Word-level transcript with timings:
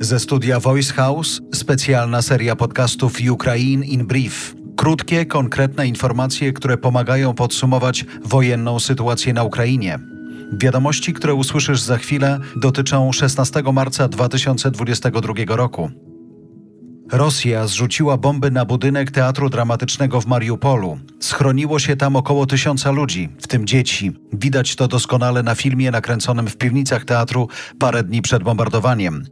Ze 0.00 0.18
studia 0.18 0.60
Voice 0.60 0.92
House 0.92 1.40
specjalna 1.54 2.22
seria 2.22 2.56
podcastów 2.56 3.18
Ukraine 3.30 3.86
in 3.86 4.06
Brief. 4.06 4.54
Krótkie, 4.76 5.26
konkretne 5.26 5.86
informacje, 5.86 6.52
które 6.52 6.76
pomagają 6.76 7.34
podsumować 7.34 8.04
wojenną 8.24 8.80
sytuację 8.80 9.32
na 9.32 9.44
Ukrainie. 9.44 9.98
Wiadomości, 10.52 11.12
które 11.12 11.34
usłyszysz 11.34 11.80
za 11.80 11.98
chwilę, 11.98 12.38
dotyczą 12.56 13.12
16 13.12 13.62
marca 13.72 14.08
2022 14.08 15.56
roku. 15.56 15.90
Rosja 17.12 17.66
zrzuciła 17.66 18.16
bomby 18.16 18.50
na 18.50 18.64
budynek 18.64 19.10
Teatru 19.10 19.50
Dramatycznego 19.50 20.20
w 20.20 20.26
Mariupolu. 20.26 20.98
Schroniło 21.20 21.78
się 21.78 21.96
tam 21.96 22.16
około 22.16 22.46
tysiąca 22.46 22.90
ludzi, 22.90 23.28
w 23.42 23.46
tym 23.46 23.66
dzieci. 23.66 24.12
Widać 24.32 24.76
to 24.76 24.88
doskonale 24.88 25.42
na 25.42 25.54
filmie 25.54 25.90
nakręconym 25.90 26.46
w 26.46 26.56
piwnicach 26.56 27.04
teatru 27.04 27.48
parę 27.78 28.02
dni 28.02 28.22
przed 28.22 28.42
bombardowaniem. 28.42 29.24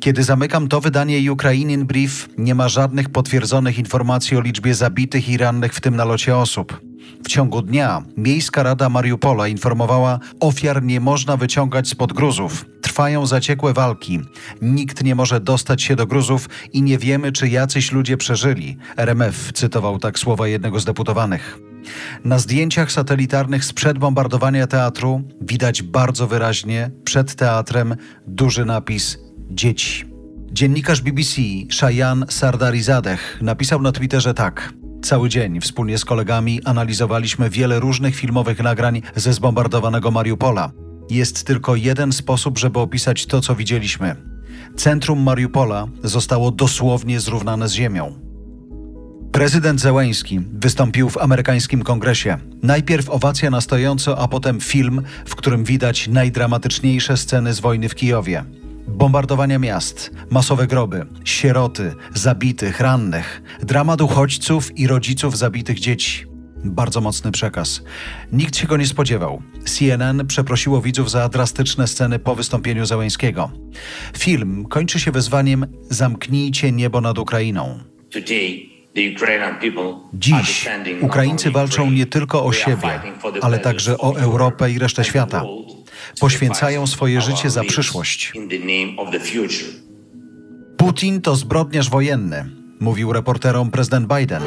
Kiedy 0.00 0.24
zamykam 0.24 0.68
to 0.68 0.80
wydanie 0.80 1.32
Ukrainian 1.32 1.86
Brief, 1.86 2.28
nie 2.38 2.54
ma 2.54 2.68
żadnych 2.68 3.08
potwierdzonych 3.08 3.78
informacji 3.78 4.36
o 4.36 4.40
liczbie 4.40 4.74
zabitych 4.74 5.28
i 5.28 5.36
rannych 5.36 5.74
w 5.74 5.80
tym 5.80 5.96
nalocie 5.96 6.36
osób. 6.36 6.80
W 7.24 7.28
ciągu 7.28 7.62
dnia 7.62 8.02
Miejska 8.16 8.62
Rada 8.62 8.88
Mariupola 8.88 9.48
informowała, 9.48 10.18
ofiar 10.40 10.82
nie 10.82 11.00
można 11.00 11.36
wyciągać 11.36 11.88
spod 11.88 12.12
gruzów. 12.12 12.64
Trwają 12.96 13.26
zaciekłe 13.26 13.72
walki. 13.72 14.20
Nikt 14.62 15.04
nie 15.04 15.14
może 15.14 15.40
dostać 15.40 15.82
się 15.82 15.96
do 15.96 16.06
gruzów 16.06 16.48
i 16.72 16.82
nie 16.82 16.98
wiemy, 16.98 17.32
czy 17.32 17.48
jacyś 17.48 17.92
ludzie 17.92 18.16
przeżyli. 18.16 18.76
RMF 18.96 19.52
cytował 19.52 19.98
tak 19.98 20.18
słowa 20.18 20.48
jednego 20.48 20.80
z 20.80 20.84
deputowanych. 20.84 21.58
Na 22.24 22.38
zdjęciach 22.38 22.92
satelitarnych 22.92 23.64
sprzed 23.64 23.98
bombardowania 23.98 24.66
teatru 24.66 25.22
widać 25.40 25.82
bardzo 25.82 26.26
wyraźnie 26.26 26.90
przed 27.04 27.34
teatrem 27.34 27.96
duży 28.26 28.64
napis 28.64 29.18
Dzieci. 29.50 30.04
Dziennikarz 30.52 31.00
BBC 31.00 31.42
Shayan 31.70 32.24
Sardarizadeh 32.28 33.38
napisał 33.42 33.82
na 33.82 33.92
Twitterze 33.92 34.34
tak. 34.34 34.72
Cały 35.02 35.28
dzień 35.28 35.60
wspólnie 35.60 35.98
z 35.98 36.04
kolegami 36.04 36.60
analizowaliśmy 36.64 37.50
wiele 37.50 37.80
różnych 37.80 38.16
filmowych 38.16 38.60
nagrań 38.60 39.02
ze 39.16 39.32
zbombardowanego 39.32 40.10
Mariupola. 40.10 40.85
Jest 41.10 41.44
tylko 41.44 41.76
jeden 41.76 42.12
sposób, 42.12 42.58
żeby 42.58 42.78
opisać 42.78 43.26
to, 43.26 43.40
co 43.40 43.54
widzieliśmy. 43.54 44.16
Centrum 44.76 45.22
Mariupola 45.22 45.86
zostało 46.02 46.50
dosłownie 46.50 47.20
zrównane 47.20 47.68
z 47.68 47.72
ziemią. 47.72 48.26
Prezydent 49.32 49.80
Zełęński 49.80 50.40
wystąpił 50.52 51.10
w 51.10 51.18
amerykańskim 51.18 51.82
kongresie. 51.82 52.38
Najpierw 52.62 53.10
owacja 53.10 53.50
na 53.50 53.60
stojąco, 53.60 54.18
a 54.18 54.28
potem 54.28 54.60
film, 54.60 55.02
w 55.26 55.34
którym 55.34 55.64
widać 55.64 56.08
najdramatyczniejsze 56.08 57.16
sceny 57.16 57.54
z 57.54 57.60
wojny 57.60 57.88
w 57.88 57.94
Kijowie. 57.94 58.44
Bombardowania 58.88 59.58
miast, 59.58 60.10
masowe 60.30 60.66
groby, 60.66 61.06
sieroty, 61.24 61.94
zabitych, 62.14 62.80
rannych, 62.80 63.42
dramat 63.62 64.00
uchodźców 64.00 64.78
i 64.78 64.86
rodziców 64.86 65.38
zabitych 65.38 65.78
dzieci. 65.78 66.35
Bardzo 66.64 67.00
mocny 67.00 67.32
przekaz. 67.32 67.82
Nikt 68.32 68.56
się 68.56 68.66
go 68.66 68.76
nie 68.76 68.86
spodziewał. 68.86 69.42
CNN 69.64 70.26
przeprosiło 70.26 70.82
widzów 70.82 71.10
za 71.10 71.28
drastyczne 71.28 71.86
sceny 71.86 72.18
po 72.18 72.34
wystąpieniu 72.34 72.86
Załęskiego. 72.86 73.50
Film 74.18 74.64
kończy 74.68 75.00
się 75.00 75.12
wezwaniem 75.12 75.66
Zamknijcie 75.90 76.72
niebo 76.72 77.00
nad 77.00 77.18
Ukrainą. 77.18 77.78
Dziś 80.14 80.68
Ukraińcy 81.00 81.50
walczą 81.50 81.90
nie 81.90 82.06
tylko 82.06 82.44
o 82.44 82.52
siebie, 82.52 83.00
ale 83.42 83.58
także 83.58 83.98
o 83.98 84.16
Europę 84.16 84.70
i 84.70 84.78
resztę 84.78 85.04
świata 85.04 85.44
poświęcają 86.20 86.86
swoje 86.86 87.20
życie 87.20 87.50
za 87.50 87.64
przyszłość. 87.64 88.32
Putin 90.76 91.20
to 91.20 91.36
zbrodniarz 91.36 91.90
wojenny, 91.90 92.50
mówił 92.80 93.12
reporterom 93.12 93.70
prezydent 93.70 94.08
Biden. 94.14 94.42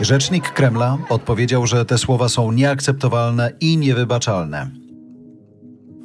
Rzecznik 0.00 0.50
Kremla 0.50 0.98
odpowiedział, 1.08 1.66
że 1.66 1.84
te 1.84 1.98
słowa 1.98 2.28
są 2.28 2.52
nieakceptowalne 2.52 3.52
i 3.60 3.76
niewybaczalne. 3.76 4.70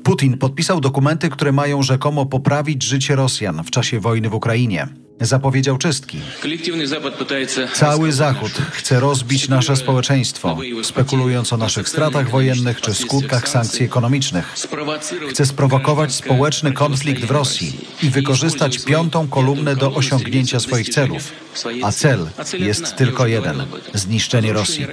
Putin 0.04 0.38
podpisał 0.38 0.82
dokumenty, 0.82 1.30
które 1.30 1.52
mają 1.52 1.84
rzekomo 1.84 2.26
poprawić 2.26 2.84
życie 2.84 3.16
Rosjan 3.16 3.64
w 3.64 3.72
czasie 3.72 4.00
wojny 4.00 4.30
w 4.30 4.34
Ukrainie 4.34 5.01
zapowiedział 5.26 5.78
czystki. 5.78 6.20
Cały 7.74 8.12
Zachód 8.12 8.52
chce 8.52 9.00
rozbić 9.00 9.50
nasze 9.50 9.76
społeczeństwo, 9.76 10.58
spekulując 10.84 11.54
o 11.54 11.58
naszych 11.58 11.90
stratach 11.90 12.30
wojennych 12.30 12.82
czy 12.82 12.94
skutkach 12.94 13.50
sankcji 13.50 13.86
ekonomicznych. 13.86 14.56
Chce 15.30 15.46
sprowokować 15.46 16.14
społeczny 16.14 16.72
konflikt 16.72 17.26
w 17.26 17.32
Rosji 17.32 17.80
i 18.04 18.10
wykorzystać 18.10 18.86
piątą 18.86 19.28
kolumnę 19.28 19.76
do 19.76 19.94
osiągnięcia 19.94 20.60
swoich 20.60 20.90
celów. 20.90 21.32
A 21.84 21.92
cel 21.92 22.28
jest 22.60 22.96
tylko 22.96 23.28
jeden 23.28 23.64
zniszczenie 23.94 24.54
Rosji. 24.54 24.88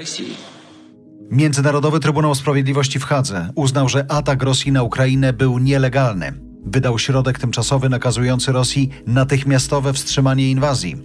Międzynarodowy 1.31 2.01
Trybunał 2.01 2.35
Sprawiedliwości 2.35 2.99
w 2.99 3.05
Hadze 3.05 3.51
uznał, 3.55 3.89
że 3.89 4.07
atak 4.09 4.43
Rosji 4.43 4.73
na 4.73 4.83
Ukrainę 4.83 5.33
był 5.33 5.59
nielegalny 5.59 6.48
wydał 6.71 6.99
środek 6.99 7.39
tymczasowy 7.39 7.89
nakazujący 7.89 8.53
Rosji 8.53 8.91
natychmiastowe 9.07 9.93
wstrzymanie 9.93 10.51
inwazji. 10.51 10.97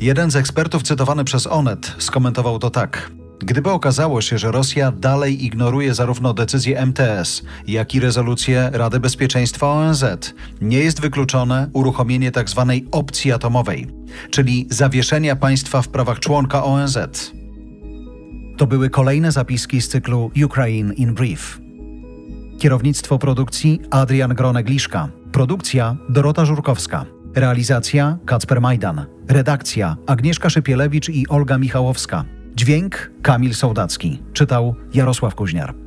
Jeden 0.00 0.30
z 0.30 0.36
ekspertów 0.36 0.82
cytowany 0.82 1.24
przez 1.24 1.46
Onet 1.46 1.94
skomentował 1.98 2.58
to 2.58 2.70
tak. 2.70 3.10
Gdyby 3.38 3.70
okazało 3.70 4.20
się, 4.20 4.38
że 4.38 4.52
Rosja 4.52 4.92
dalej 4.92 5.44
ignoruje 5.44 5.94
zarówno 5.94 6.34
decyzję 6.34 6.86
MTS, 6.86 7.42
jak 7.66 7.94
i 7.94 8.00
rezolucję 8.00 8.70
Rady 8.72 9.00
Bezpieczeństwa 9.00 9.68
ONZ, 9.68 10.04
nie 10.60 10.78
jest 10.78 11.00
wykluczone 11.00 11.70
uruchomienie 11.72 12.32
tzw. 12.32 12.66
Tak 12.68 12.98
opcji 12.98 13.32
atomowej, 13.32 13.86
czyli 14.30 14.66
zawieszenia 14.70 15.36
państwa 15.36 15.82
w 15.82 15.88
prawach 15.88 16.18
członka 16.18 16.64
ONZ. 16.64 16.98
To 18.56 18.66
były 18.66 18.90
kolejne 18.90 19.32
zapiski 19.32 19.82
z 19.82 19.88
cyklu 19.88 20.30
Ukraine 20.44 20.94
in 20.94 21.14
Brief. 21.14 21.65
Kierownictwo 22.58 23.18
produkcji 23.18 23.80
Adrian 23.90 24.34
Gronegliszka. 24.34 25.08
Produkcja 25.32 25.96
Dorota 26.08 26.44
Żurkowska. 26.44 27.06
Realizacja 27.34 28.18
Kacper 28.26 28.60
Majdan. 28.60 29.06
Redakcja 29.28 29.96
Agnieszka 30.06 30.50
Szypielewicz 30.50 31.08
i 31.08 31.28
Olga 31.28 31.58
Michałowska. 31.58 32.24
Dźwięk 32.54 33.10
Kamil 33.22 33.54
Sołdacki. 33.54 34.22
Czytał 34.32 34.74
Jarosław 34.94 35.34
Kuźniar. 35.34 35.85